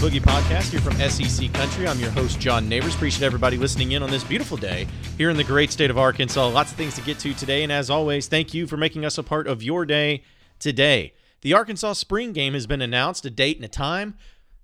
[0.00, 1.86] Boogie podcast here from SEC Country.
[1.86, 2.94] I'm your host, John Nabors.
[2.94, 4.86] Appreciate everybody listening in on this beautiful day
[5.18, 6.48] here in the great state of Arkansas.
[6.48, 7.62] Lots of things to get to today.
[7.64, 10.22] And as always, thank you for making us a part of your day
[10.58, 11.12] today.
[11.42, 14.16] The Arkansas spring game has been announced, a date and a time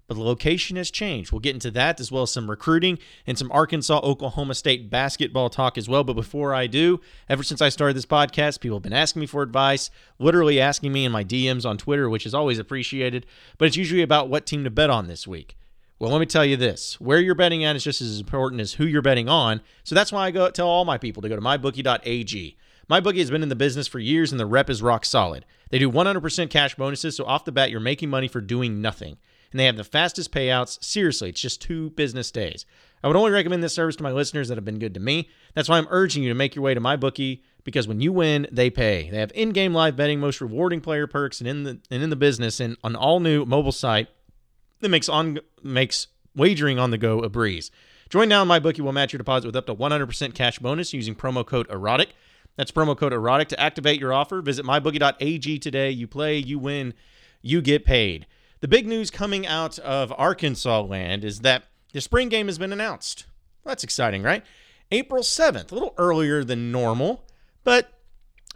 [0.06, 1.32] but the location has changed.
[1.32, 5.50] We'll get into that as well as some recruiting and some Arkansas Oklahoma State basketball
[5.50, 6.04] talk as well.
[6.04, 9.26] But before I do, ever since I started this podcast, people have been asking me
[9.26, 13.26] for advice, literally asking me in my DMs on Twitter, which is always appreciated.
[13.58, 15.56] But it's usually about what team to bet on this week.
[15.98, 18.74] Well, let me tell you this where you're betting at is just as important as
[18.74, 19.60] who you're betting on.
[19.82, 22.56] So that's why I go tell all my people to go to mybookie.ag.
[22.88, 25.44] MyBookie has been in the business for years and the rep is rock solid.
[25.70, 29.16] They do 100% cash bonuses, so off the bat, you're making money for doing nothing
[29.56, 30.84] and they have the fastest payouts.
[30.84, 32.66] Seriously, it's just two business days.
[33.02, 35.30] I would only recommend this service to my listeners that have been good to me.
[35.54, 38.12] That's why I'm urging you to make your way to my bookie because when you
[38.12, 39.08] win, they pay.
[39.08, 42.16] They have in-game live betting, most rewarding player perks, and in the and in the
[42.16, 44.08] business, and an all-new mobile site
[44.80, 47.70] that makes on makes wagering on the go a breeze.
[48.10, 50.92] Join now, and my bookie will match your deposit with up to 100% cash bonus
[50.92, 52.10] using promo code erotic.
[52.56, 54.42] That's promo code erotic to activate your offer.
[54.42, 55.90] Visit mybookie.ag today.
[55.90, 56.92] You play, you win,
[57.40, 58.26] you get paid.
[58.60, 62.72] The big news coming out of Arkansas land is that the spring game has been
[62.72, 63.26] announced.
[63.64, 64.44] Well, that's exciting, right?
[64.90, 67.24] April 7th, a little earlier than normal,
[67.64, 67.92] but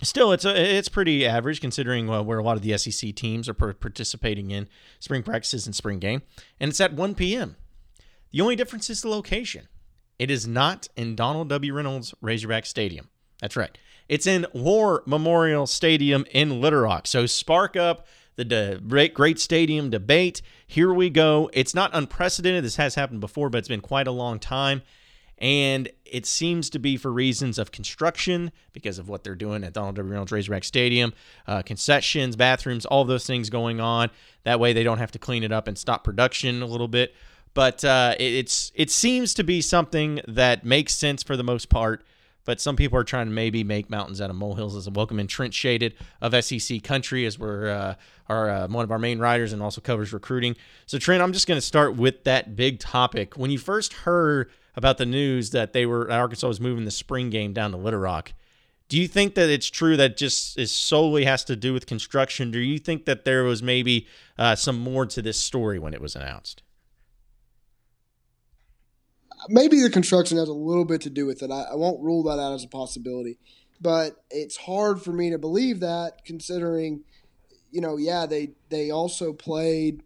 [0.03, 3.49] still it's a, it's pretty average considering uh, where a lot of the SEC teams
[3.49, 4.69] are participating in
[5.01, 6.23] spring practices and spring game,
[6.59, 7.57] and it's at 1 p.m.
[8.31, 9.69] The only difference is the location.
[10.19, 11.75] It is not in Donald W.
[11.75, 13.09] Reynolds Razorback Stadium.
[13.41, 13.77] That's right.
[14.09, 17.07] It's in War Memorial Stadium in Little Rock.
[17.07, 18.07] So spark up
[18.49, 20.41] the de- great stadium debate.
[20.67, 21.51] Here we go.
[21.53, 22.65] It's not unprecedented.
[22.65, 24.83] This has happened before, but it's been quite a long time.
[25.37, 29.73] And it seems to be for reasons of construction because of what they're doing at
[29.73, 30.11] Donald W.
[30.11, 31.13] Reynolds Razorback Stadium,
[31.47, 34.11] uh, concessions, bathrooms, all those things going on.
[34.45, 37.15] That way they don't have to clean it up and stop production a little bit.
[37.53, 42.05] But uh, it's it seems to be something that makes sense for the most part
[42.51, 45.21] but some people are trying to maybe make mountains out of molehills as a welcome
[45.21, 47.95] in Trent Shadid of SEC Country as we're uh,
[48.29, 50.57] our uh, one of our main writers and also covers recruiting.
[50.85, 53.37] So Trent, I'm just going to start with that big topic.
[53.37, 57.31] When you first heard about the news that they were Arkansas was moving the spring
[57.31, 58.33] game down to Little Rock,
[58.89, 62.51] do you think that it's true that just is solely has to do with construction?
[62.51, 66.01] Do you think that there was maybe uh, some more to this story when it
[66.01, 66.65] was announced?
[69.51, 71.51] Maybe the construction has a little bit to do with it.
[71.51, 73.39] I, I, won't rule that out as a possibility,
[73.81, 77.03] but it's hard for me to believe that considering,
[77.71, 80.03] you know, yeah, they they also played,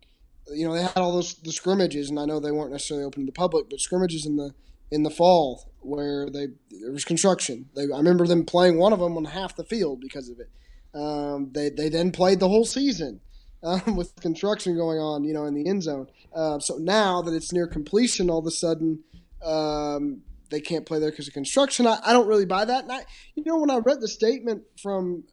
[0.53, 3.23] you know, they had all those the scrimmages, and I know they weren't necessarily open
[3.23, 4.55] to the public, but scrimmages in the
[4.91, 7.69] in the fall where they there was construction.
[7.75, 10.51] They, I remember them playing one of them on half the field because of it.
[10.95, 13.21] Um, they they then played the whole season.
[13.63, 16.07] Um, with construction going on, you know, in the end zone.
[16.35, 19.03] Uh, so now that it's near completion, all of a sudden,
[19.45, 21.87] um, they can't play there because of construction.
[21.87, 22.85] I, I, don't really buy that.
[22.85, 25.25] And I, you know, when I read the statement from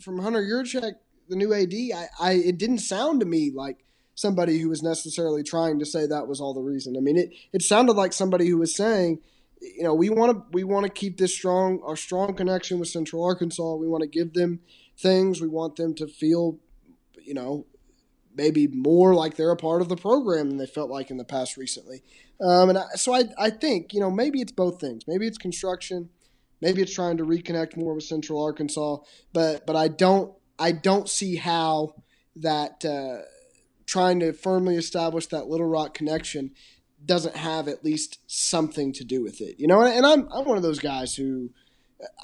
[0.00, 0.94] from Hunter Yurachek,
[1.28, 3.84] the new AD, I, I it didn't sound to me like
[4.14, 6.96] somebody who was necessarily trying to say that was all the reason.
[6.96, 9.20] I mean, it it sounded like somebody who was saying,
[9.60, 12.88] you know, we want to we want to keep this strong our strong connection with
[12.88, 13.74] Central Arkansas.
[13.74, 14.60] We want to give them
[14.98, 15.40] things.
[15.40, 16.58] We want them to feel,
[17.22, 17.66] you know,
[18.34, 21.24] maybe more like they're a part of the program than they felt like in the
[21.24, 22.02] past recently.
[22.40, 25.04] Um, and I, so I, I think, you know, maybe it's both things.
[25.06, 26.08] Maybe it's construction.
[26.60, 28.98] Maybe it's trying to reconnect more with Central Arkansas.
[29.32, 31.96] But but I don't I don't see how
[32.36, 33.22] that uh,
[33.84, 36.52] trying to firmly establish that Little Rock connection
[37.04, 39.56] doesn't have at least something to do with it.
[39.58, 41.50] You know, and I'm I'm one of those guys who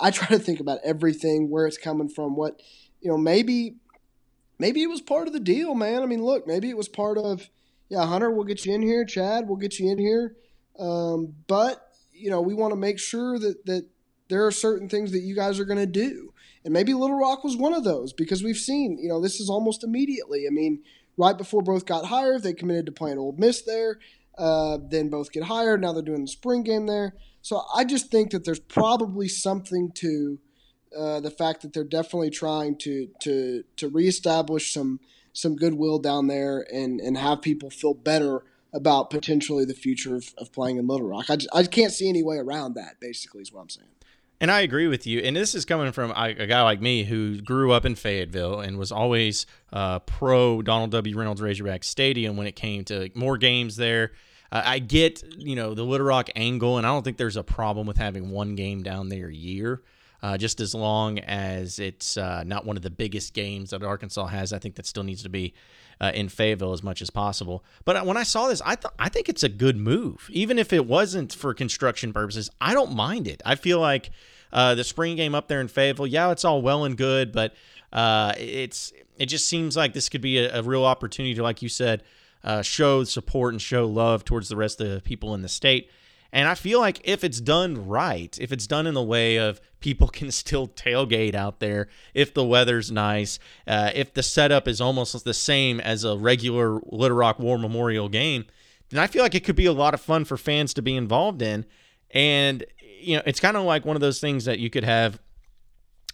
[0.00, 2.60] I try to think about everything, where it's coming from, what
[3.00, 3.76] you know, maybe
[4.58, 6.02] maybe it was part of the deal, man.
[6.02, 7.48] I mean, look, maybe it was part of
[7.88, 9.04] yeah, Hunter, we'll get you in here.
[9.04, 10.36] Chad, we'll get you in here.
[10.78, 13.86] Um, but you know, we want to make sure that that
[14.28, 16.32] there are certain things that you guys are going to do,
[16.64, 19.48] and maybe Little Rock was one of those because we've seen, you know, this is
[19.48, 20.44] almost immediately.
[20.46, 20.82] I mean,
[21.16, 23.98] right before both got hired, they committed to playing Ole Miss there.
[24.36, 25.80] Uh, then both get hired.
[25.80, 27.14] Now they're doing the spring game there.
[27.42, 30.38] So I just think that there's probably something to
[30.96, 35.00] uh, the fact that they're definitely trying to to to reestablish some
[35.32, 38.42] some goodwill down there and, and have people feel better
[38.72, 41.30] about potentially the future of, of playing in Little Rock.
[41.30, 43.88] I, just, I can't see any way around that, basically, is what I'm saying.
[44.40, 45.20] And I agree with you.
[45.20, 48.78] And this is coming from a, guy like me who grew up in Fayetteville and
[48.78, 51.16] was always uh, pro Donald W.
[51.16, 54.12] Reynolds Razorback Stadium when it came to more games there.
[54.52, 57.42] Uh, I get, you know, the Little Rock angle, and I don't think there's a
[57.42, 59.82] problem with having one game down there a year.
[60.20, 64.26] Uh, just as long as it's uh, not one of the biggest games that Arkansas
[64.26, 65.54] has, I think that still needs to be
[66.00, 67.64] uh, in Fayetteville as much as possible.
[67.84, 70.72] But when I saw this, I thought I think it's a good move, even if
[70.72, 72.50] it wasn't for construction purposes.
[72.60, 73.42] I don't mind it.
[73.44, 74.10] I feel like
[74.52, 77.54] uh, the spring game up there in Fayetteville, yeah, it's all well and good, but
[77.92, 81.62] uh, it's it just seems like this could be a, a real opportunity to, like
[81.62, 82.02] you said,
[82.44, 85.90] uh, show support and show love towards the rest of the people in the state.
[86.32, 89.60] And I feel like if it's done right, if it's done in the way of
[89.80, 94.80] people can still tailgate out there, if the weather's nice, uh, if the setup is
[94.80, 98.44] almost the same as a regular Little Rock War Memorial game,
[98.90, 100.96] then I feel like it could be a lot of fun for fans to be
[100.96, 101.66] involved in.
[102.10, 102.64] And,
[103.00, 105.20] you know, it's kind of like one of those things that you could have,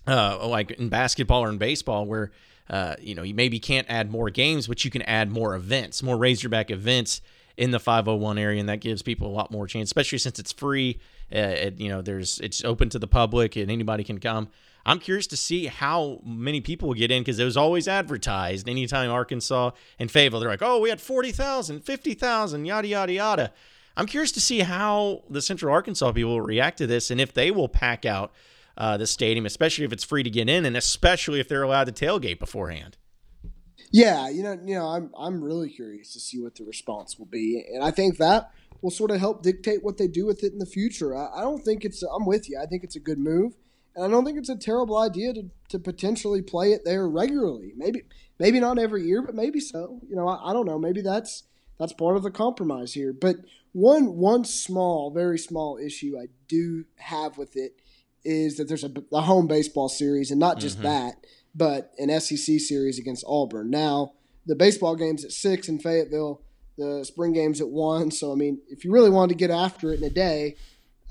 [0.07, 2.33] uh, like in basketball or in baseball, where,
[2.69, 6.03] uh, you know, you maybe can't add more games, but you can add more events,
[6.03, 7.21] more Razorback events
[7.57, 10.53] in the 501 area, and that gives people a lot more chance, especially since it's
[10.53, 10.99] free.
[11.35, 14.49] Uh, it, you know, there's it's open to the public and anybody can come.
[14.87, 18.69] I'm curious to see how many people will get in because it was always advertised.
[18.69, 23.53] Anytime Arkansas and Fayetteville, they're like, oh, we had 40,000, 50,000, yada, yada, yada.
[23.97, 27.51] I'm curious to see how the Central Arkansas people react to this and if they
[27.51, 28.33] will pack out
[28.77, 31.85] uh, the stadium, especially if it's free to get in and especially if they're allowed
[31.85, 32.97] to tailgate beforehand.
[33.95, 37.27] Yeah, you know, you know, I'm I'm really curious to see what the response will
[37.27, 38.51] be, and I think that
[38.83, 41.17] will sort of help dictate what they do with it in the future.
[41.17, 42.03] I, I don't think it's.
[42.03, 42.59] I'm with you.
[42.61, 43.55] I think it's a good move,
[43.95, 47.73] and I don't think it's a terrible idea to, to potentially play it there regularly.
[47.77, 48.03] Maybe
[48.41, 50.01] maybe not every year, but maybe so.
[50.09, 50.77] You know, I, I don't know.
[50.81, 51.45] Maybe that's
[51.79, 53.13] that's part of the compromise here.
[53.13, 53.37] But
[53.71, 57.77] one one small, very small issue I do have with it
[58.25, 60.89] is that there's a, a home baseball series, and not just mm-hmm.
[60.89, 63.71] that but an SEC series against Auburn.
[63.71, 64.13] Now,
[64.47, 66.43] the baseball game's at six in Fayetteville,
[66.77, 68.11] the spring game's at one.
[68.11, 70.57] So, I mean, if you really wanted to get after it in a day,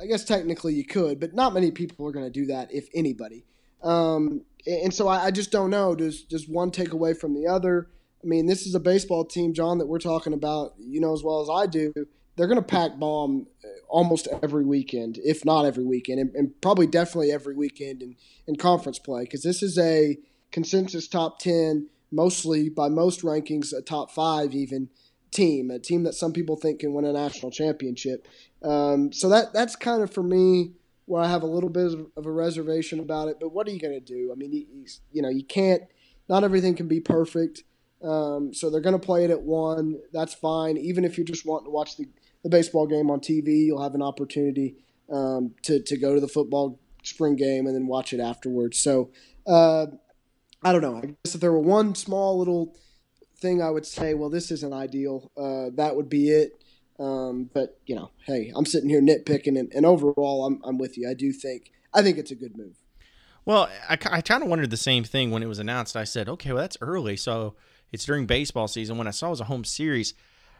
[0.01, 2.89] I guess technically you could, but not many people are going to do that, if
[2.93, 3.45] anybody.
[3.81, 5.93] Um, and so I, I, just don't know.
[5.93, 7.89] Does does one take away from the other?
[8.23, 10.73] I mean, this is a baseball team, John, that we're talking about.
[10.79, 11.93] You know as well as I do.
[12.35, 16.61] They're going to pack Baum uh, almost every weekend, if not every weekend, and, and
[16.61, 18.15] probably definitely every weekend in,
[18.47, 20.17] in conference play, because this is a
[20.53, 24.87] consensus top 10, mostly by most rankings, a top five even
[25.31, 28.27] team, a team that some people think can win a national championship.
[28.63, 30.73] Um, so that that's kind of for me
[31.05, 33.37] where I have a little bit of a reservation about it.
[33.41, 34.31] But what are you going to do?
[34.31, 34.65] I mean,
[35.11, 35.83] you know, you can't.
[36.29, 37.63] Not everything can be perfect.
[38.01, 39.99] Um, so they're going to play it at one.
[40.13, 40.77] That's fine.
[40.77, 42.07] Even if you're just wanting to watch the,
[42.43, 44.77] the baseball game on TV, you'll have an opportunity
[45.11, 48.77] um, to to go to the football spring game and then watch it afterwards.
[48.77, 49.11] So
[49.45, 49.87] uh,
[50.63, 50.97] I don't know.
[50.97, 52.75] I guess if there were one small little
[53.37, 56.63] thing I would say, well, this isn't ideal, uh, that would be it.
[56.99, 60.97] Um, but you know, hey, I'm sitting here nitpicking, and, and, overall, I'm I'm with
[60.97, 61.09] you.
[61.09, 62.75] I do think I think it's a good move.
[63.45, 65.97] Well, I, I kind of wondered the same thing when it was announced.
[65.97, 67.55] I said, okay, well, that's early, so
[67.91, 68.97] it's during baseball season.
[68.97, 70.13] When I saw it was a home series,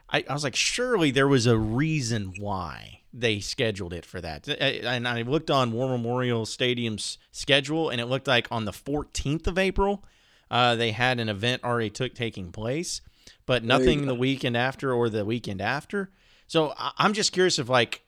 [0.10, 4.48] I, I was like, surely there was a reason why they scheduled it for that.
[4.48, 9.48] And I looked on War Memorial Stadium's schedule, and it looked like on the 14th
[9.48, 10.04] of April,
[10.50, 13.02] uh, they had an event already took taking place,
[13.46, 16.12] but nothing the weekend after or the weekend after.
[16.48, 18.02] So I'm just curious if like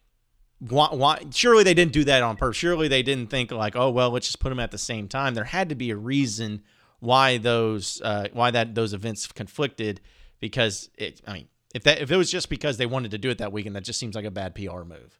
[0.60, 2.58] why, why surely they didn't do that on purpose.
[2.58, 5.34] Surely they didn't think like, oh well, let's just put them at the same time.
[5.34, 6.64] There had to be a reason
[7.00, 10.02] why those uh, why that those events conflicted
[10.40, 11.22] because it.
[11.28, 13.52] I mean, if that if it was just because they wanted to do it that
[13.52, 15.20] weekend, that just seems like a bad PR move.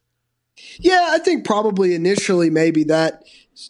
[0.78, 3.24] Yeah, I think probably initially maybe that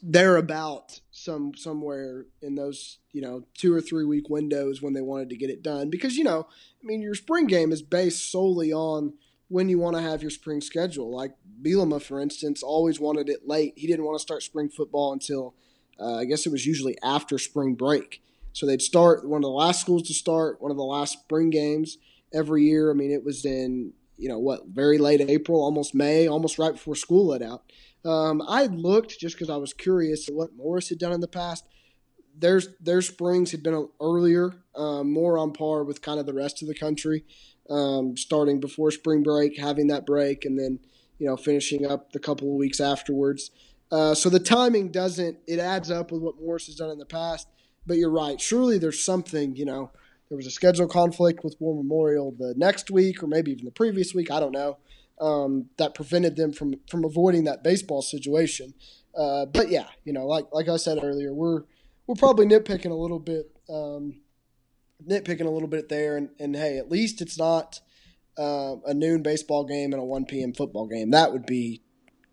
[0.04, 5.00] they're about some somewhere in those you know two or three week windows when they
[5.00, 6.46] wanted to get it done because you know
[6.80, 9.14] I mean your spring game is based solely on
[9.48, 11.10] when you want to have your spring schedule.
[11.10, 13.74] Like Bielema, for instance, always wanted it late.
[13.76, 15.54] He didn't want to start spring football until
[15.98, 18.22] uh, I guess it was usually after spring break.
[18.52, 21.50] So they'd start one of the last schools to start, one of the last spring
[21.50, 21.98] games
[22.36, 22.90] every year.
[22.90, 26.72] I mean, it was in you know what, very late April, almost May, almost right
[26.72, 27.64] before school let out.
[28.04, 31.28] Um, I looked just because I was curious at what Morris had done in the
[31.28, 31.66] past.
[32.38, 36.62] Their their springs had been earlier, um, more on par with kind of the rest
[36.62, 37.24] of the country,
[37.70, 40.78] um, starting before spring break, having that break, and then
[41.18, 43.50] you know finishing up the couple of weeks afterwards.
[43.90, 47.06] Uh, so the timing doesn't it adds up with what Morris has done in the
[47.06, 47.48] past.
[47.86, 48.40] But you're right.
[48.40, 49.90] Surely there's something you know
[50.28, 53.70] there was a schedule conflict with War Memorial the next week, or maybe even the
[53.70, 54.30] previous week.
[54.30, 54.78] I don't know.
[55.20, 58.74] Um, that prevented them from from avoiding that baseball situation.
[59.16, 61.62] Uh, but yeah, you know, like like I said earlier, we're
[62.06, 64.20] we're probably nitpicking a little bit, um,
[65.06, 66.16] nitpicking a little bit there.
[66.16, 67.80] And, and hey, at least it's not
[68.38, 70.52] uh, a noon baseball game and a 1 p.m.
[70.52, 71.10] football game.
[71.10, 71.82] That would be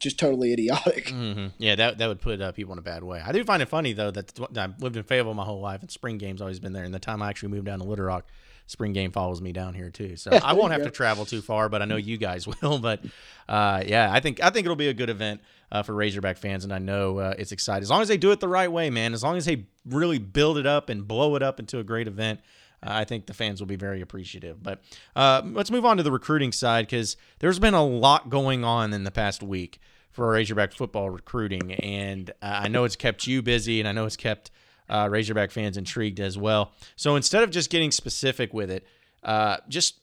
[0.04, 1.06] just totally idiotic.
[1.08, 1.48] Mm-hmm.
[1.58, 3.22] Yeah, that that would put uh, people in a bad way.
[3.26, 5.90] I do find it funny though that I've lived in Fayetteville my whole life, and
[5.90, 6.84] spring game's always been there.
[6.84, 8.26] And the time I actually moved down to Little Rock,
[8.68, 10.16] spring game follows me down here too.
[10.16, 10.86] So I won't have go.
[10.86, 12.80] to travel too far, but I know you guys will.
[12.80, 13.04] But
[13.48, 15.42] uh, yeah, I think I think it'll be a good event
[15.72, 18.32] uh, for Razorback fans, and I know uh, it's exciting as long as they do
[18.32, 19.14] it the right way, man.
[19.14, 22.08] As long as they really build it up and blow it up into a great
[22.08, 22.40] event.
[22.86, 24.62] Uh, I think the fans will be very appreciative.
[24.62, 24.82] But
[25.16, 28.92] uh, let's move on to the recruiting side because there's been a lot going on
[28.94, 29.80] in the past week
[30.14, 34.06] for Razorback football recruiting, and uh, I know it's kept you busy, and I know
[34.06, 34.52] it's kept
[34.88, 36.72] uh, Razorback fans intrigued as well.
[36.96, 38.86] So instead of just getting specific with it,
[39.24, 40.00] uh, just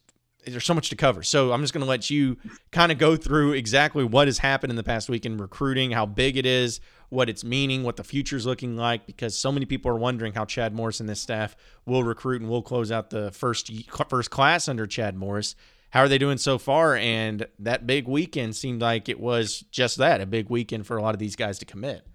[0.47, 1.23] there's so much to cover.
[1.23, 2.39] So I'm just going to let you
[2.73, 6.07] kind of go through exactly what has happened in the past week in recruiting, how
[6.07, 9.67] big it is, what it's meaning, what the future is looking like, because so many
[9.67, 13.11] people are wondering how Chad Morris and this staff will recruit and will close out
[13.11, 13.71] the first
[14.09, 15.55] first class under Chad Morris.
[15.91, 16.97] How are they doing so far?
[16.97, 21.03] And that big weekend seemed like it was just that a big weekend for a
[21.03, 22.07] lot of these guys to commit.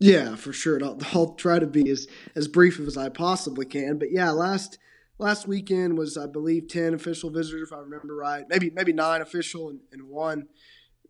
[0.00, 0.82] Yeah, for sure.
[0.82, 3.98] I'll, I'll try to be as as brief as I possibly can.
[3.98, 4.78] But yeah, last
[5.18, 8.44] last weekend was I believe ten official visitors, if I remember right.
[8.48, 10.48] Maybe maybe nine official and, and one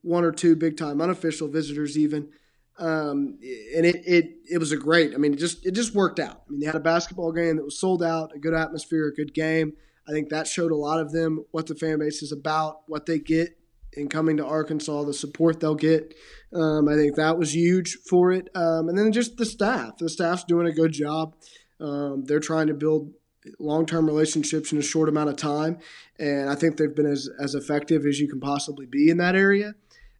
[0.03, 2.31] one or two big time unofficial visitors even.
[2.79, 3.39] Um,
[3.77, 5.15] and it, it it was a great.
[5.15, 6.43] I mean, it just it just worked out.
[6.47, 9.15] I mean, they had a basketball game that was sold out, a good atmosphere, a
[9.15, 9.73] good game.
[10.09, 13.07] I think that showed a lot of them what the fan base is about, what
[13.07, 13.59] they get
[13.93, 16.15] in coming to Arkansas, the support they'll get.
[16.53, 18.49] Um, I think that was huge for it.
[18.55, 19.99] Um, and then just the staff.
[19.99, 21.35] The staff's doing a good job.
[21.81, 23.13] Um, they're trying to build
[23.59, 25.79] long-term relationships in a short amount of time,
[26.19, 29.35] and I think they've been as, as effective as you can possibly be in that
[29.37, 29.75] area.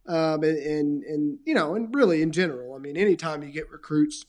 [0.07, 3.69] Um, and, and, and you know, and really in general, I mean, anytime you get
[3.69, 4.25] recruits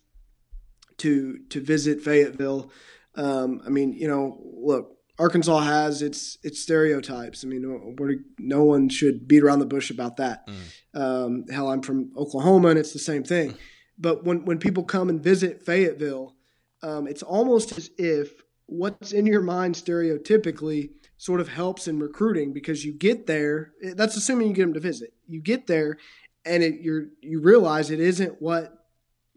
[0.99, 2.71] to to visit Fayetteville,
[3.14, 7.45] um, I mean, you know, look, Arkansas has its its stereotypes.
[7.45, 7.95] I mean,
[8.39, 10.49] no one should beat around the bush about that.
[10.49, 10.55] Mm.
[10.95, 13.55] Um, hell, I'm from Oklahoma, and it's the same thing.
[14.03, 16.35] But when when people come and visit Fayetteville,
[16.83, 18.33] um, it's almost as if
[18.65, 23.73] what's in your mind stereotypically sort of helps in recruiting because you get there.
[23.83, 25.12] That's assuming you get them to visit.
[25.29, 25.99] You get there,
[26.47, 28.87] and it, you're you realize it isn't what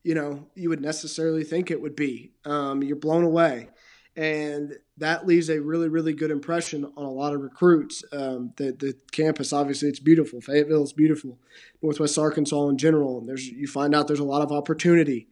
[0.02, 2.32] you know you would necessarily think it would be.
[2.46, 3.68] Um, you're blown away
[4.16, 8.04] and that leaves a really really good impression on a lot of recruits.
[8.12, 10.42] Um, the the campus obviously it's beautiful.
[10.42, 11.40] Fayetteville is beautiful.
[11.82, 15.28] Northwest Arkansas in general, and there's you find out there's a lot of opportunity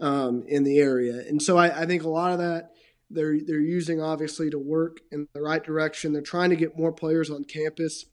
[0.00, 2.72] um, in the area, and so I, I think a lot of that
[3.10, 6.12] they're they're using obviously to work in the right direction.
[6.12, 8.06] They're trying to get more players on campus.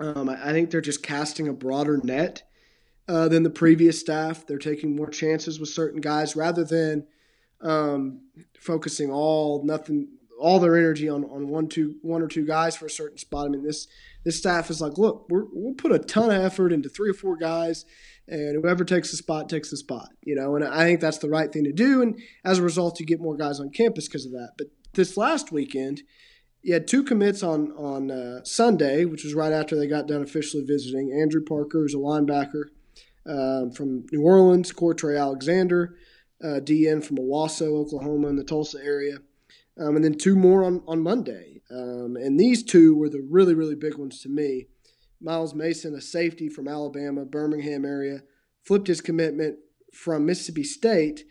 [0.00, 2.42] Um, I, I, think they're just casting a broader net
[3.08, 4.46] uh, than the previous staff.
[4.46, 7.06] They're taking more chances with certain guys rather than
[7.62, 8.20] um,
[8.58, 12.86] focusing all nothing all their energy on, on one two one or two guys for
[12.86, 13.46] a certain spot.
[13.46, 13.88] I mean this
[14.24, 17.14] this staff is like, look, we will put a ton of effort into three or
[17.14, 17.84] four guys,
[18.26, 20.10] and whoever takes the spot takes the spot.
[20.22, 22.02] You know, and I think that's the right thing to do.
[22.02, 24.52] And as a result, you get more guys on campus because of that.
[24.58, 26.02] But this last weekend,
[26.62, 30.22] you had two commits on on uh, Sunday, which was right after they got done
[30.22, 31.12] officially visiting.
[31.12, 32.64] Andrew Parker, who's a linebacker
[33.26, 35.96] um, from New Orleans, Cortrey Alexander
[36.42, 39.18] uh, DN from Owasso, Oklahoma, in the Tulsa area,
[39.78, 41.62] um, and then two more on on Monday.
[41.70, 44.66] Um, and these two were the really really big ones to me.
[45.20, 48.22] Miles Mason, a safety from Alabama, Birmingham area,
[48.64, 49.58] flipped his commitment
[49.92, 51.24] from Mississippi State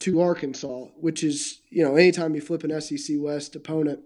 [0.00, 4.00] to Arkansas, which is you know anytime you flip an SEC West opponent,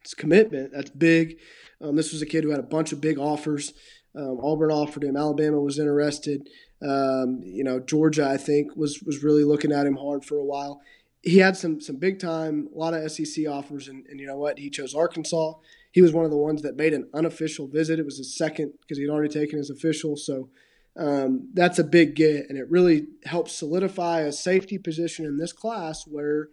[0.00, 0.72] it's commitment.
[0.72, 1.38] That's big.
[1.80, 3.72] Um, this was a kid who had a bunch of big offers.
[4.14, 5.16] Um, Auburn offered him.
[5.16, 6.48] Alabama was interested.
[6.84, 10.44] Um, you know, Georgia, I think, was was really looking at him hard for a
[10.44, 10.80] while.
[11.22, 14.36] He had some some big time, a lot of SEC offers, and, and you know
[14.36, 14.58] what?
[14.58, 15.54] He chose Arkansas.
[15.92, 17.98] He was one of the ones that made an unofficial visit.
[17.98, 20.16] It was his second because he'd already taken his official.
[20.16, 20.48] So
[20.96, 25.52] um, that's a big get, and it really helps solidify a safety position in this
[25.52, 26.48] class where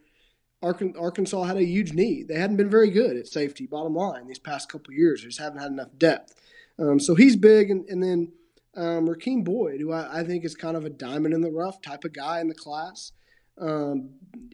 [0.62, 2.27] Arkansas had a huge need.
[2.27, 5.21] They hadn't been very good at safety, bottom line, these past couple years.
[5.21, 6.36] They just haven't had enough depth.
[6.77, 8.31] Um, so he's big, and, and then
[8.75, 11.81] um, Rakeem Boyd, who I, I, think is kind of a diamond in the rough
[11.81, 13.11] type of guy in the class.
[13.59, 14.11] Um,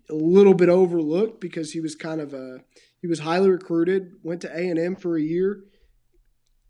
[0.09, 2.59] a little bit overlooked because he was kind of a
[3.01, 4.13] he was highly recruited.
[4.23, 5.63] Went to A and M for a year.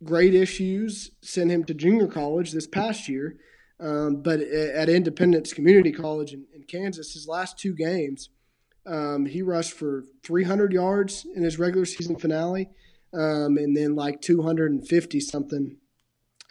[0.04, 3.38] Great issues sent him to junior college this past year,
[3.80, 8.30] um, but at Independence Community College in, in Kansas, his last two games,
[8.86, 12.70] um, he rushed for 300 yards in his regular season finale,
[13.14, 15.78] um, and then like 250 something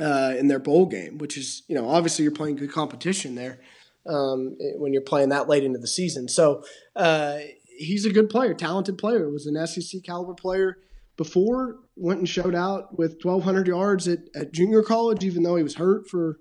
[0.01, 3.61] uh, in their bowl game, which is, you know, obviously you're playing good competition there
[4.07, 6.29] um, when you're playing that late into the season.
[6.29, 6.65] So
[6.97, 7.39] uh,
[7.77, 9.31] he's a good player, talented player.
[9.31, 10.79] Was an SEC caliber player
[11.17, 15.63] before, went and showed out with 1,200 yards at, at junior college, even though he
[15.63, 16.41] was hurt for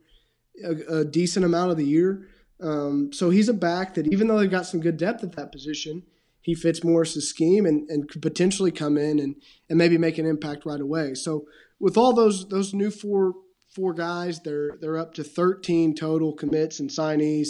[0.64, 2.28] a, a decent amount of the year.
[2.60, 5.52] Um, so he's a back that, even though they've got some good depth at that
[5.52, 6.04] position,
[6.42, 9.36] he fits Morris's scheme and, and could potentially come in and,
[9.70, 11.14] and maybe make an impact right away.
[11.14, 11.46] So
[11.80, 13.34] with all those those new four
[13.74, 17.50] four guys, they're they're up to 13 total commits and signees.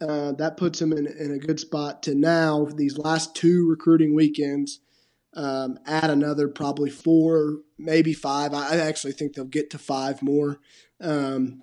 [0.00, 4.14] Uh, that puts them in, in a good spot to now these last two recruiting
[4.14, 4.80] weekends
[5.36, 8.54] um, add another probably four, maybe five.
[8.54, 10.60] I, actually think they'll get to five more
[11.00, 11.62] um,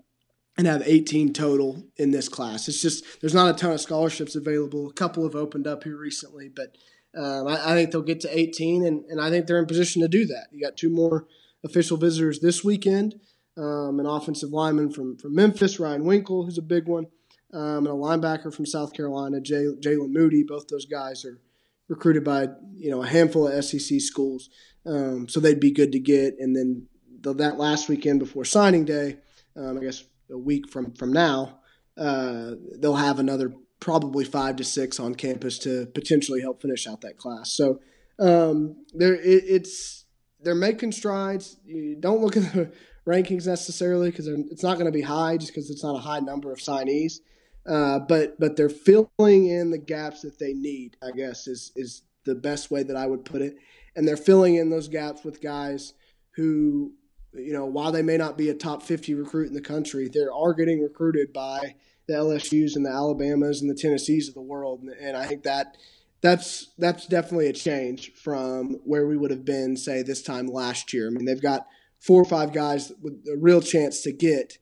[0.58, 2.68] and have 18 total in this class.
[2.68, 4.88] It's just there's not a ton of scholarships available.
[4.88, 6.78] A couple have opened up here recently, but
[7.16, 10.02] um, I, I, think they'll get to 18, and, and I think they're in position
[10.02, 10.48] to do that.
[10.52, 11.28] You got two more
[11.64, 13.20] official visitors this weekend,
[13.58, 17.08] um, an offensive lineman from, from Memphis, Ryan Winkel, who's a big one,
[17.54, 20.44] um, and a linebacker from South Carolina, Jalen Moody.
[20.44, 21.40] Both those guys are
[21.88, 24.50] recruited by you know a handful of SEC schools,
[24.86, 26.36] um, so they'd be good to get.
[26.40, 26.88] And then
[27.22, 29.18] the, that last weekend before signing day,
[29.56, 31.60] um, I guess a week from from now,
[31.98, 37.02] uh, they'll have another probably five to six on campus to potentially help finish out
[37.02, 37.52] that class.
[37.52, 37.82] So
[38.18, 40.06] um, there it, it's
[40.42, 41.58] they're making strides.
[41.66, 42.72] You don't look at the
[43.06, 46.20] rankings necessarily because it's not going to be high just because it's not a high
[46.20, 47.20] number of signees.
[47.66, 50.98] Uh, but but they're filling in the gaps that they need.
[51.02, 53.58] I guess is is the best way that I would put it.
[53.96, 55.94] And they're filling in those gaps with guys
[56.32, 56.94] who,
[57.34, 60.22] you know, while they may not be a top 50 recruit in the country, they
[60.22, 61.76] are getting recruited by
[62.08, 64.82] the LSU's and the Alabamas and the Tennessees of the world.
[64.82, 65.78] And, and I think that
[66.22, 70.94] that's that's definitely a change from where we would have been, say, this time last
[70.94, 71.08] year.
[71.08, 71.68] I mean, they've got
[72.04, 74.58] four or five guys with a real chance to get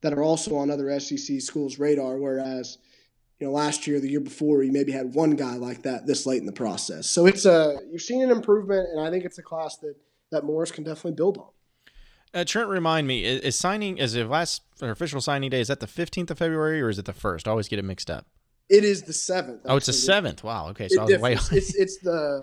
[0.00, 2.16] that are also on other SEC schools' radar.
[2.16, 2.78] Whereas,
[3.38, 6.24] you know, last year, the year before, you maybe had one guy like that this
[6.24, 7.06] late in the process.
[7.06, 9.94] So it's a you've seen an improvement, and I think it's a class that
[10.32, 11.48] that Morris can definitely build on.
[12.34, 15.60] Uh, Trent, remind me, is, is signing is it last official signing day?
[15.60, 17.46] Is that the fifteenth of February or is it the first?
[17.46, 18.26] I always get it mixed up.
[18.70, 19.60] It is the seventh.
[19.66, 20.42] Oh, it's the seventh.
[20.42, 20.68] Wow.
[20.70, 21.32] Okay, so it I was way.
[21.52, 22.42] It's it's the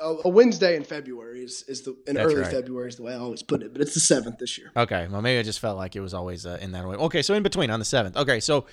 [0.00, 2.50] a, Wednesday in February is, is the in That's early right.
[2.50, 4.70] February is the way I always put it, but it's the seventh this year.
[4.76, 6.96] Okay, well maybe I just felt like it was always uh, in that way.
[6.96, 8.16] Okay, so in between on the seventh.
[8.16, 8.66] Okay, so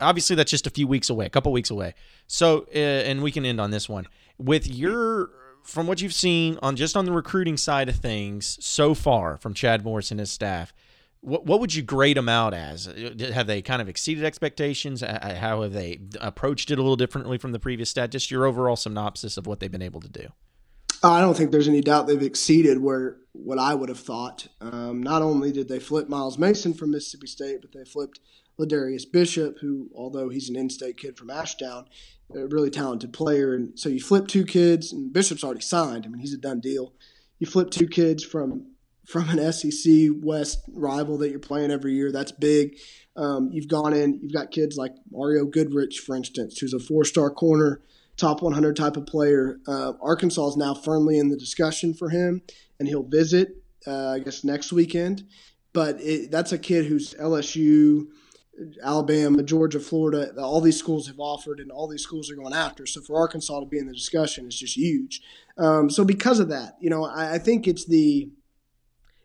[0.00, 1.94] obviously that's just a few weeks away, a couple weeks away.
[2.26, 4.06] So uh, and we can end on this one
[4.38, 5.30] with your
[5.62, 9.54] from what you've seen on just on the recruiting side of things so far from
[9.54, 10.72] Chad Morris and his staff.
[11.22, 12.86] What, what would you grade them out as?
[13.34, 15.02] Have they kind of exceeded expectations?
[15.02, 18.10] How have they approached it a little differently from the previous stat?
[18.10, 20.28] Just your overall synopsis of what they've been able to do.
[21.02, 24.48] I don't think there's any doubt they've exceeded where what I would have thought.
[24.60, 28.20] Um, not only did they flip Miles Mason from Mississippi State, but they flipped
[28.58, 31.86] Ladarius Bishop, who, although he's an in-state kid from Ashdown,
[32.34, 33.54] a really talented player.
[33.54, 36.04] And so you flip two kids, and Bishop's already signed.
[36.04, 36.92] I mean, he's a done deal.
[37.38, 38.66] You flip two kids from
[39.06, 42.12] from an SEC West rival that you're playing every year.
[42.12, 42.76] That's big.
[43.16, 44.20] Um, you've gone in.
[44.22, 47.80] You've got kids like Mario Goodrich, for instance, who's a four-star corner
[48.20, 49.58] top 100 type of player.
[49.66, 52.42] Uh, Arkansas is now firmly in the discussion for him,
[52.78, 53.56] and he'll visit,
[53.86, 55.24] uh, I guess, next weekend.
[55.72, 58.06] But it, that's a kid who's LSU,
[58.82, 62.86] Alabama, Georgia, Florida, all these schools have offered, and all these schools are going after.
[62.86, 65.22] So for Arkansas to be in the discussion is just huge.
[65.56, 68.30] Um, so because of that, you know, I, I think it's the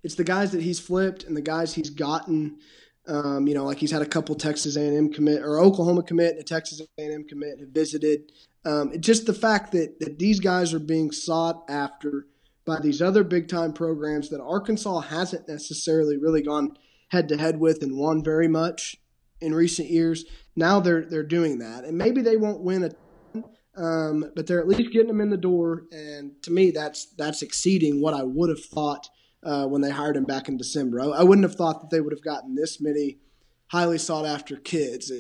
[0.04, 2.60] it's the guys that he's flipped and the guys he's gotten
[3.08, 6.42] um, you know, like he's had a couple Texas A&M commit or Oklahoma commit and
[6.42, 8.32] a Texas A&M commit have visited.
[8.66, 12.28] Um, just the fact that, that these guys are being sought after
[12.66, 16.76] by these other big time programs that Arkansas hasn't necessarily really gone
[17.10, 18.96] head to head with and won very much
[19.40, 20.26] in recent years.
[20.56, 24.68] Now they're they're doing that, and maybe they won't win a, um, but they're at
[24.68, 25.84] least getting them in the door.
[25.92, 29.08] And to me, that's that's exceeding what I would have thought
[29.46, 31.00] uh, when they hired him back in December.
[31.00, 33.20] I, I, wouldn't have thought that they would have gotten this many
[33.68, 35.20] highly sought after kids uh,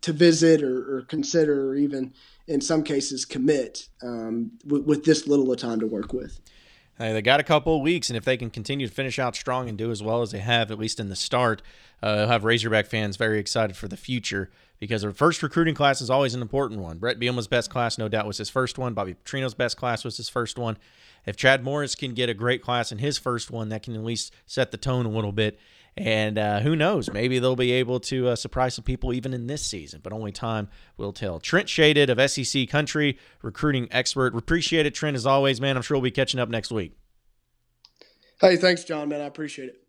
[0.00, 2.14] to visit or, or consider, or even
[2.46, 6.40] in some cases commit um, with, with this little of time to work with.
[6.96, 9.34] Hey, they got a couple of weeks, and if they can continue to finish out
[9.34, 11.60] strong and do as well as they have, at least in the start,
[12.00, 16.00] uh, they'll have Razorback fans very excited for the future because their first recruiting class
[16.00, 16.98] is always an important one.
[16.98, 18.94] Bret Bielema's best class, no doubt, was his first one.
[18.94, 20.76] Bobby Petrino's best class was his first one.
[21.26, 24.04] If Chad Morris can get a great class in his first one, that can at
[24.04, 25.58] least set the tone a little bit.
[25.96, 27.12] And uh, who knows?
[27.12, 30.32] Maybe they'll be able to uh, surprise some people even in this season, but only
[30.32, 31.38] time will tell.
[31.38, 34.34] Trent Shadid of SEC Country, recruiting expert.
[34.34, 35.76] Appreciate it, Trent, as always, man.
[35.76, 36.96] I'm sure we'll be catching up next week.
[38.40, 39.20] Hey, thanks, John, man.
[39.20, 39.84] I appreciate it.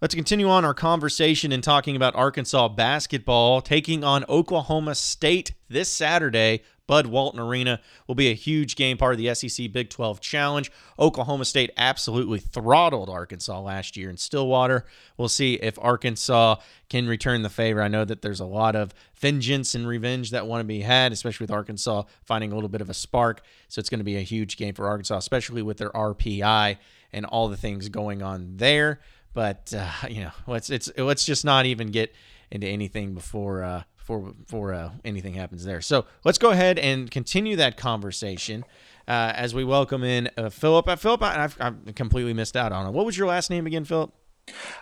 [0.00, 5.88] Let's continue on our conversation and talking about Arkansas basketball taking on Oklahoma State this
[5.88, 10.20] Saturday Bud Walton Arena will be a huge game, part of the SEC Big 12
[10.20, 10.70] Challenge.
[10.98, 14.84] Oklahoma State absolutely throttled Arkansas last year in Stillwater.
[15.16, 16.56] We'll see if Arkansas
[16.90, 17.80] can return the favor.
[17.80, 21.12] I know that there's a lot of vengeance and revenge that want to be had,
[21.12, 23.42] especially with Arkansas finding a little bit of a spark.
[23.68, 26.76] So it's going to be a huge game for Arkansas, especially with their RPI
[27.10, 29.00] and all the things going on there.
[29.32, 32.14] But uh, you know, let's it's let's just not even get
[32.50, 35.80] into anything before uh, before before uh, anything happens there.
[35.80, 38.64] So let's go ahead and continue that conversation
[39.06, 40.88] uh, as we welcome in uh, Phillip.
[40.88, 42.90] Uh, Phillip, I, I've, I've completely missed out on it.
[42.92, 44.12] What was your last name again, Phillip?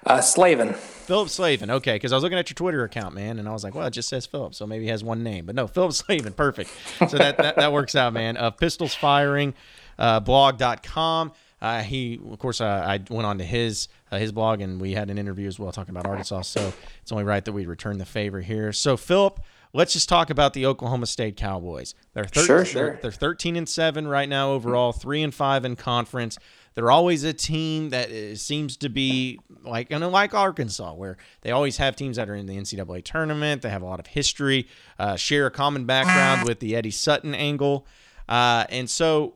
[0.06, 0.72] Uh, Slavin.
[0.72, 1.70] Phillip Slavin.
[1.70, 3.86] Okay, because I was looking at your Twitter account, man, and I was like, well,
[3.86, 5.44] it just says Phillip, so maybe he has one name.
[5.44, 6.32] But no, Phillip Slavin.
[6.32, 6.70] Perfect.
[6.98, 8.38] So that, that, that works out, man.
[8.38, 9.54] Of Pistols Firing,
[9.98, 11.32] uh, blog.com.
[11.60, 14.92] Uh, he, of course, uh, I went on to his uh, his blog, and we
[14.92, 16.42] had an interview as well talking about Arkansas.
[16.42, 18.72] So it's only right that we return the favor here.
[18.72, 19.40] So Phillip,
[19.72, 21.94] let's just talk about the Oklahoma State Cowboys.
[22.14, 22.82] They're thir- sure, sure.
[22.92, 26.38] They're, they're thirteen and seven right now overall, three and five in conference.
[26.74, 31.50] They're always a team that is, seems to be like, and like Arkansas, where they
[31.50, 33.62] always have teams that are in the NCAA tournament.
[33.62, 34.68] They have a lot of history,
[34.98, 37.86] uh, share a common background with the Eddie Sutton angle,
[38.28, 39.34] uh, and so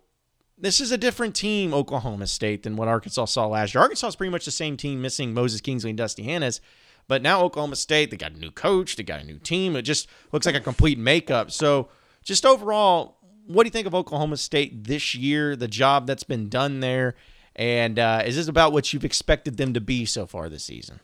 [0.56, 3.82] this is a different team, Oklahoma State, than what Arkansas saw last year.
[3.82, 6.60] Arkansas is pretty much the same team, missing Moses Kingsley and Dusty Hannahs.
[7.06, 9.76] But now Oklahoma State, they got a new coach, they got a new team.
[9.76, 11.50] It just looks like a complete makeup.
[11.50, 11.88] So,
[12.22, 15.54] just overall, what do you think of Oklahoma State this year?
[15.56, 17.14] The job that's been done there,
[17.54, 21.00] and uh, is this about what you've expected them to be so far this season?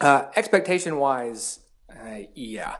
[0.00, 2.76] Uh, expectation wise, uh, yeah.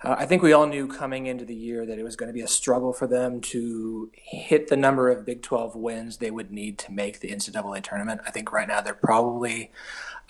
[0.00, 2.32] Uh, I think we all knew coming into the year that it was going to
[2.32, 6.52] be a struggle for them to hit the number of Big 12 wins they would
[6.52, 8.20] need to make the NCAA tournament.
[8.26, 9.72] I think right now they're probably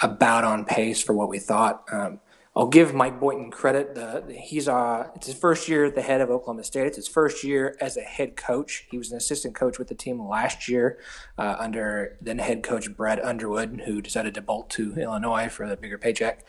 [0.01, 1.85] about on pace for what we thought.
[1.93, 2.21] Um,
[2.57, 3.95] I'll give Mike Boynton credit.
[3.95, 6.87] The, he's uh, it's his first year at the head of Oklahoma State.
[6.89, 8.89] It's his first year as a head coach.
[8.91, 10.99] He was an assistant coach with the team last year
[11.37, 15.77] uh, under then head coach Brad Underwood, who decided to bolt to Illinois for the
[15.77, 16.45] bigger paycheck.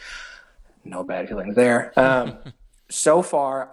[0.83, 1.93] No bad feelings there.
[1.95, 2.39] Um,
[2.89, 3.71] so far,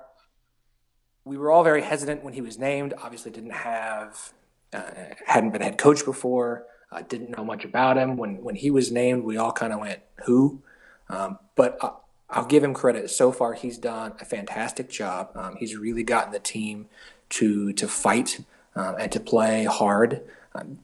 [1.24, 2.94] we were all very hesitant when he was named.
[3.02, 4.32] Obviously, didn't have
[4.72, 4.82] uh,
[5.26, 6.64] hadn't been head coach before.
[6.92, 8.16] Uh, didn't know much about him.
[8.16, 10.62] When when he was named, we all kind of went, "Who?"
[11.08, 11.92] Um, but uh,
[12.30, 13.10] I'll give him credit.
[13.10, 15.30] So far, he's done a fantastic job.
[15.34, 16.86] Um, he's really gotten the team
[17.30, 18.40] to to fight
[18.76, 20.22] um, and to play hard.
[20.54, 20.78] Um,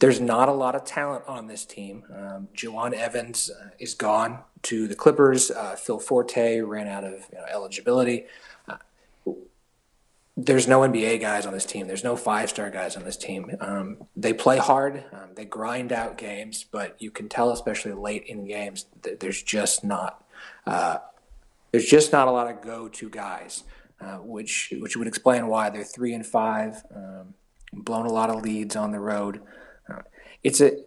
[0.00, 2.04] there's not a lot of talent on this team.
[2.14, 5.50] Um, Jawun Evans uh, is gone to the Clippers.
[5.50, 8.26] Uh, Phil Forte ran out of you know, eligibility.
[8.68, 8.76] Uh,
[10.36, 11.88] there's no NBA guys on this team.
[11.88, 13.56] There's no five star guys on this team.
[13.60, 15.04] Um, they play hard.
[15.12, 19.42] Um, they grind out games, but you can tell, especially late in games, that there's
[19.42, 20.24] just not
[20.64, 20.98] uh,
[21.72, 23.64] there's just not a lot of go to guys,
[24.00, 27.34] uh, which which would explain why they're three and five, um,
[27.72, 29.40] blown a lot of leads on the road
[30.42, 30.78] it's a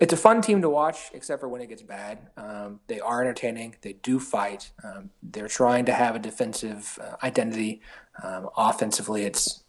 [0.00, 2.18] it's a fun team to watch, except for when it gets bad.
[2.36, 3.74] Um, they are entertaining.
[3.82, 4.70] They do fight.
[4.84, 7.80] Um, they're trying to have a defensive uh, identity.
[8.22, 9.64] Um, offensively, it's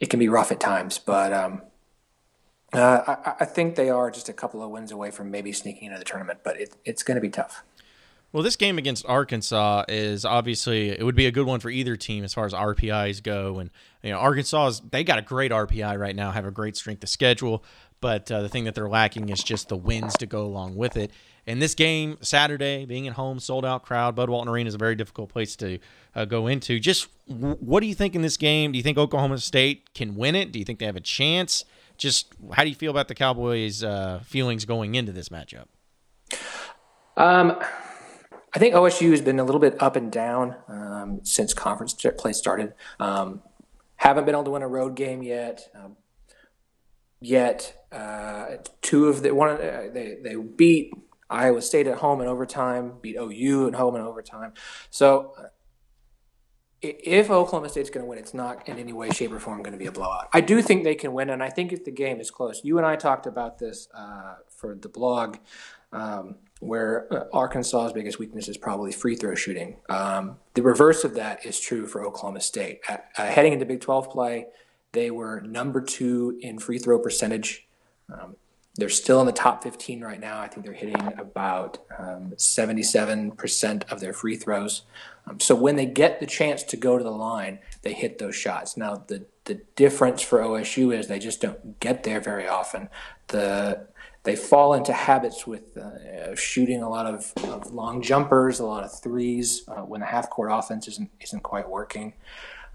[0.00, 1.62] it can be rough at times, but um,
[2.72, 5.88] uh, I, I, think they are just a couple of wins away from maybe sneaking
[5.88, 6.40] into the tournament.
[6.42, 7.62] But it, it's going to be tough.
[8.32, 11.96] Well, this game against Arkansas is obviously it would be a good one for either
[11.96, 13.58] team as far as RPIs go.
[13.58, 13.70] And
[14.02, 17.02] you know, Arkansas is they got a great RPI right now, have a great strength
[17.02, 17.64] of schedule,
[18.00, 20.96] but uh, the thing that they're lacking is just the wins to go along with
[20.96, 21.12] it.
[21.46, 24.78] And this game Saturday, being at home, sold out crowd, Bud Walton Arena is a
[24.78, 25.78] very difficult place to
[26.14, 26.80] uh, go into.
[26.80, 28.72] Just w- what do you think in this game?
[28.72, 30.50] Do you think Oklahoma State can win it?
[30.50, 31.64] Do you think they have a chance?
[31.96, 35.66] Just how do you feel about the Cowboys' uh, feelings going into this matchup?
[37.16, 37.56] Um.
[38.56, 42.32] I think OSU has been a little bit up and down um, since conference play
[42.32, 42.72] started.
[42.98, 43.42] Um,
[43.96, 45.68] haven't been able to win a road game yet.
[45.74, 45.96] Um,
[47.20, 50.94] yet uh, two of the one uh, they they beat
[51.28, 54.54] Iowa State at home in overtime, beat OU at home in overtime.
[54.88, 55.48] So uh,
[56.80, 59.72] if Oklahoma State's going to win, it's not in any way, shape, or form going
[59.72, 60.28] to be a blowout.
[60.32, 62.78] I do think they can win, and I think if the game is close, you
[62.78, 65.36] and I talked about this uh, for the blog.
[65.92, 69.76] Um, where uh, Arkansas's biggest weakness is probably free throw shooting.
[69.88, 72.80] Um, the reverse of that is true for Oklahoma State.
[72.88, 74.46] Uh, heading into Big 12 play,
[74.92, 77.68] they were number two in free throw percentage.
[78.12, 78.36] Um,
[78.76, 80.38] they're still in the top 15 right now.
[80.38, 84.82] I think they're hitting about um, 77% of their free throws.
[85.26, 88.36] Um, so when they get the chance to go to the line, they hit those
[88.36, 88.76] shots.
[88.76, 92.88] Now, the, the difference for OSU is they just don't get there very often.
[93.28, 93.86] The
[94.26, 98.84] they fall into habits with uh, shooting a lot of, of, long jumpers, a lot
[98.84, 102.12] of threes uh, when the half court offense isn't isn't quite working.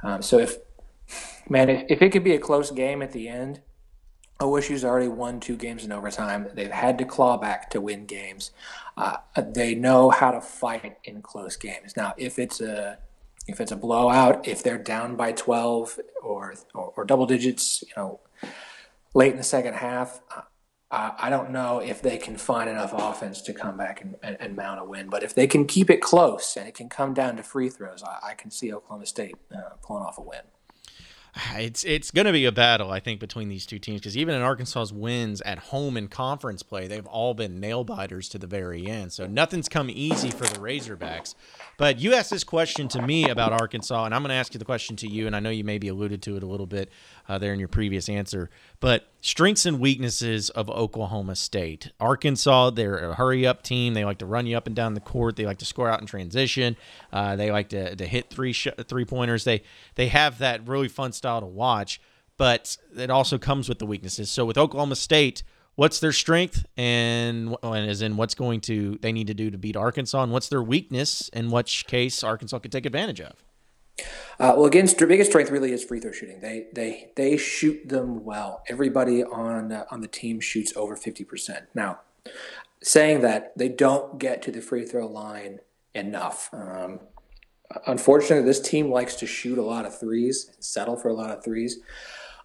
[0.01, 0.57] Um, so if
[1.49, 3.61] man, if, if it could be a close game at the end,
[4.39, 6.47] OSU's already won two games in overtime.
[6.53, 8.51] They've had to claw back to win games.
[8.97, 11.95] Uh, they know how to fight in close games.
[11.95, 12.97] Now, if it's a
[13.47, 17.93] if it's a blowout, if they're down by 12 or, or, or double digits, you
[17.97, 18.19] know,
[19.13, 20.21] late in the second half,
[20.91, 24.35] uh, I don't know if they can find enough offense to come back and, and,
[24.41, 25.07] and, mount a win.
[25.07, 28.03] But if they can keep it close and it can come down to free throws,
[28.03, 30.41] I, I can see Oklahoma State uh, pulling off a win.
[31.55, 34.35] It's it's going to be a battle, I think, between these two teams because even
[34.35, 38.47] in Arkansas's wins at home in conference play, they've all been nail biters to the
[38.47, 39.13] very end.
[39.13, 41.35] So nothing's come easy for the Razorbacks.
[41.77, 44.59] But you asked this question to me about Arkansas, and I'm going to ask you
[44.59, 46.89] the question to you, and I know you maybe alluded to it a little bit
[47.27, 48.49] uh, there in your previous answer.
[48.79, 51.91] But strengths and weaknesses of Oklahoma State.
[51.99, 53.93] Arkansas, they're a hurry up team.
[53.93, 55.35] They like to run you up and down the court.
[55.35, 56.75] They like to score out in transition.
[57.11, 59.43] Uh, they like to, to hit three sh- three pointers.
[59.43, 59.63] They
[59.95, 62.01] they have that really fun style to watch,
[62.37, 64.29] but it also comes with the weaknesses.
[64.29, 65.43] So with Oklahoma State,
[65.75, 69.57] what's their strength and, and as in what's going to they need to do to
[69.57, 73.33] beat Arkansas and what's their weakness in which case Arkansas could take advantage of?
[74.41, 76.39] Uh, well, again, the biggest strength really is free throw shooting.
[76.39, 78.63] They they they shoot them well.
[78.67, 81.65] Everybody on uh, on the team shoots over fifty percent.
[81.75, 81.99] Now,
[82.81, 85.59] saying that they don't get to the free throw line
[85.93, 86.49] enough.
[86.53, 87.01] Um,
[87.85, 91.29] unfortunately, this team likes to shoot a lot of threes and settle for a lot
[91.29, 91.79] of threes.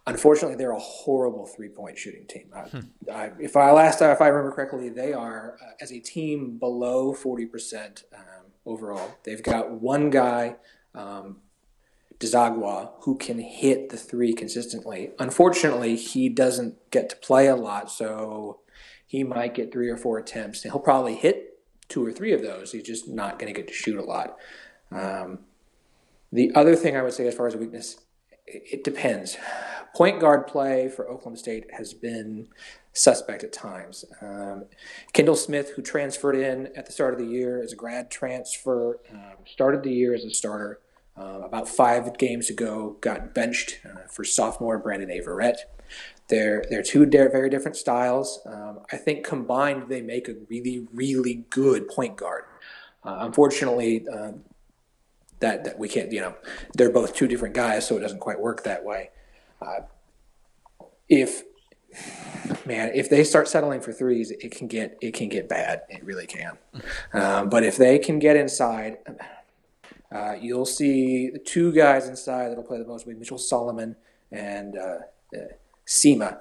[0.05, 2.51] Unfortunately, they're a horrible three point shooting team.
[2.53, 2.79] Hmm.
[3.11, 7.15] I, if I last if I remember correctly, they are uh, as a team below
[7.15, 9.17] forty percent um, overall.
[9.23, 10.57] They've got one guy
[10.93, 11.37] um,
[12.19, 15.11] Dziagwa, who can hit the three consistently.
[15.19, 18.59] Unfortunately, he doesn't get to play a lot, so
[19.05, 20.63] he might get three or four attempts.
[20.63, 22.71] He'll probably hit two or three of those.
[22.71, 24.37] He's just not going to get to shoot a lot.
[24.91, 25.39] Um,
[26.31, 27.97] the other thing I would say, as far as weakness,
[28.45, 29.37] it depends.
[29.95, 32.47] Point guard play for Oklahoma State has been
[32.93, 34.05] suspect at times.
[34.21, 34.65] Um,
[35.13, 38.99] Kendall Smith, who transferred in at the start of the year as a grad transfer,
[39.11, 40.79] um, started the year as a starter.
[41.17, 45.65] Uh, about five games ago, got benched uh, for sophomore Brandon Averette.
[46.27, 48.39] They're they're two very different styles.
[48.45, 52.43] Um, I think combined they make a really really good point guard.
[53.03, 54.41] Uh, unfortunately, um,
[55.39, 56.35] that that we can't you know
[56.75, 59.09] they're both two different guys, so it doesn't quite work that way.
[59.61, 59.81] Uh,
[61.09, 61.43] if
[62.65, 65.81] man, if they start settling for threes, it can get it can get bad.
[65.89, 66.57] It really can.
[67.13, 68.97] Um, but if they can get inside,
[70.11, 73.95] uh, you'll see the two guys inside that'll play the most with Mitchell Solomon
[74.31, 74.97] and uh,
[75.35, 75.47] uh,
[75.85, 76.37] Sima.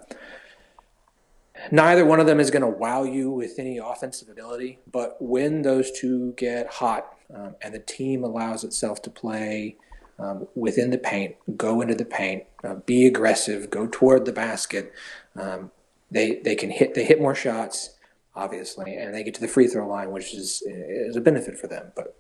[1.71, 5.63] Neither one of them is going to wow you with any offensive ability, but when
[5.63, 9.77] those two get hot um, and the team allows itself to play
[10.19, 14.93] um, within the paint, go into the paint, uh, be aggressive, go toward the basket,
[15.35, 15.71] um,
[16.11, 17.97] they they can hit they hit more shots,
[18.35, 21.67] obviously, and they get to the free throw line, which is is a benefit for
[21.67, 21.93] them.
[21.97, 22.16] But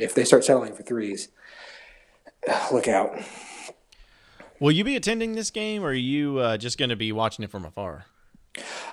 [0.00, 1.28] if they start settling for threes,
[2.72, 3.18] look out.
[4.60, 7.44] Will you be attending this game, or are you uh, just going to be watching
[7.44, 8.06] it from afar?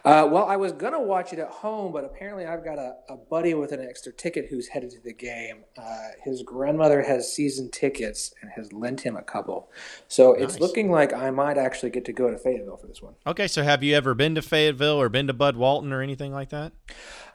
[0.05, 3.17] Uh, well, I was gonna watch it at home, but apparently I've got a, a
[3.17, 5.63] buddy with an extra ticket who's headed to the game.
[5.75, 9.71] Uh, his grandmother has season tickets and has lent him a couple,
[10.07, 10.43] so nice.
[10.43, 13.15] it's looking like I might actually get to go to Fayetteville for this one.
[13.25, 16.31] Okay, so have you ever been to Fayetteville or been to Bud Walton or anything
[16.31, 16.73] like that?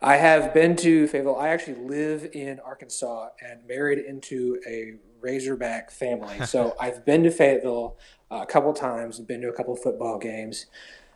[0.00, 1.37] I have been to Fayetteville.
[1.37, 7.33] I actually live in Arkansas and married into a Razorback family, so I've been to
[7.33, 7.98] Fayetteville
[8.30, 9.18] a couple times.
[9.18, 10.66] And been to a couple football games.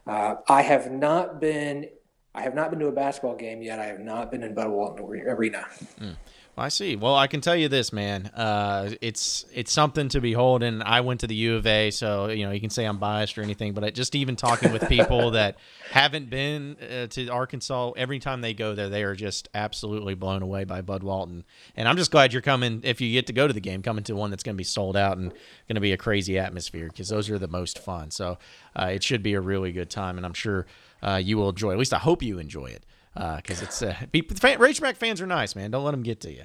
[0.06, 1.88] Uh, I have not been.
[2.34, 3.78] I have not been to a basketball game yet.
[3.78, 5.66] I have not been in Bud Walton Arena.
[6.00, 6.16] Mm.
[6.56, 6.94] I see.
[6.94, 8.26] Well, I can tell you this, man.
[8.26, 10.62] Uh, it's it's something to behold.
[10.62, 12.98] And I went to the U of A, so you know you can say I'm
[12.98, 15.56] biased or anything, but I, just even talking with people that
[15.90, 20.42] haven't been uh, to Arkansas, every time they go there, they are just absolutely blown
[20.42, 21.42] away by Bud Walton.
[21.76, 22.82] And I'm just glad you're coming.
[22.84, 24.64] If you get to go to the game, coming to one that's going to be
[24.64, 28.12] sold out and going to be a crazy atmosphere because those are the most fun.
[28.12, 28.38] So
[28.76, 30.66] uh, it should be a really good time, and I'm sure
[31.02, 31.72] uh, you will enjoy.
[31.72, 32.84] At least I hope you enjoy it
[33.14, 35.70] because uh, it's uh, be, fan, Razorback fans are nice, man.
[35.70, 36.44] Don't let them get to you.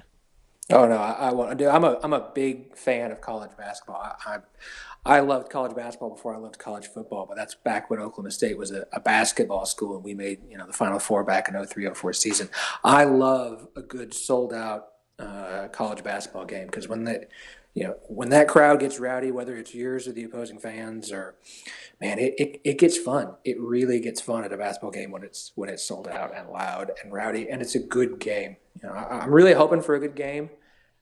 [0.72, 1.68] Oh no, I, I want to do.
[1.68, 4.00] I'm a I'm a big fan of college basketball.
[4.00, 4.36] I,
[5.04, 8.30] I, I loved college basketball before I loved college football, but that's back when Oklahoma
[8.30, 11.48] State was a, a basketball school and we made you know the Final Four back
[11.48, 12.48] in 03, 04 season.
[12.84, 17.28] I love a good sold out uh, college basketball game because when that
[17.74, 21.34] you know when that crowd gets rowdy, whether it's yours or the opposing fans, or
[22.00, 23.34] man, it, it, it gets fun.
[23.44, 26.48] It really gets fun at a basketball game when it's when it's sold out and
[26.48, 28.56] loud and rowdy, and it's a good game.
[28.82, 30.50] You know, I, I'm really hoping for a good game.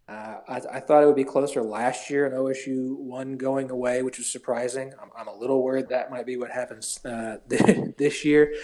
[0.08, 4.02] Uh, I, I, thought it would be closer last year, and OSU won going away,
[4.02, 4.94] which was surprising.
[5.02, 8.54] I'm, I'm, a little worried that might be what happens uh, this year.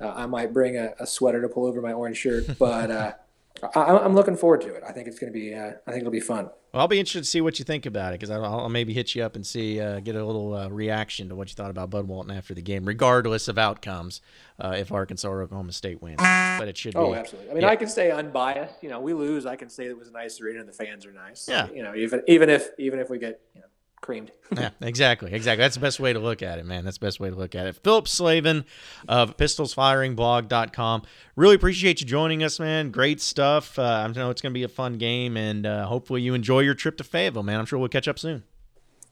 [0.00, 3.12] Uh, I might bring a, a, sweater to pull over my orange shirt, but uh,
[3.62, 4.82] I, am looking forward to it.
[4.86, 5.54] I think it's going to be.
[5.54, 6.50] Uh, I think it'll be fun.
[6.72, 8.92] Well, I'll be interested to see what you think about it because I'll, I'll, maybe
[8.92, 11.70] hit you up and see, uh, get a little uh, reaction to what you thought
[11.70, 14.20] about Bud Walton after the game, regardless of outcomes.
[14.58, 16.96] Uh, if Arkansas or Oklahoma State wins, but it should.
[16.96, 17.50] Oh, be, absolutely.
[17.50, 17.70] I mean, yeah.
[17.70, 18.82] I can stay unbiased.
[18.82, 21.06] You know, we lose, I can say it was a nice arena and the fans
[21.06, 21.48] are nice.
[21.48, 21.68] Yeah.
[21.72, 23.66] You know, even even if even if we get you know
[24.04, 24.30] creamed.
[24.56, 25.62] yeah, exactly, exactly.
[25.62, 26.84] That's the best way to look at it, man.
[26.84, 27.76] That's the best way to look at it.
[27.82, 28.64] Phillip Slavin
[29.08, 31.02] of pistolsfiringblog.com.
[31.34, 32.90] Really appreciate you joining us, man.
[32.90, 33.78] Great stuff.
[33.78, 36.60] Uh, I know it's going to be a fun game, and uh, hopefully you enjoy
[36.60, 37.58] your trip to Fayetteville, man.
[37.58, 38.44] I'm sure we'll catch up soon.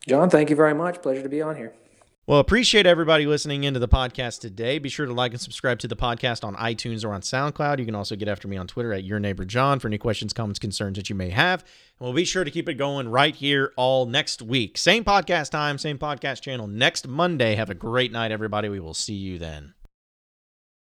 [0.07, 1.01] John, thank you very much.
[1.01, 1.73] Pleasure to be on here.
[2.25, 4.79] Well, appreciate everybody listening into the podcast today.
[4.79, 7.81] Be sure to like and subscribe to the podcast on iTunes or on SoundCloud.
[7.81, 10.33] You can also get after me on Twitter at your neighbor John for any questions,
[10.33, 11.63] comments, concerns that you may have.
[11.63, 14.79] And we'll be sure to keep it going right here all next week.
[14.79, 17.57] Same podcast time, same podcast channel next Monday.
[17.57, 18.69] Have a great night, everybody.
[18.69, 19.75] We will see you then.